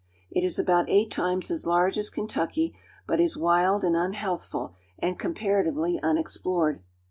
[0.31, 2.73] It is about eight times as large as Kentucky,
[3.05, 6.81] but is wild and unhealthful and comparatively unexplored.